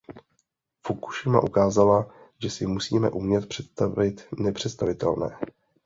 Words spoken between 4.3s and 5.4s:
nepředstavitelné.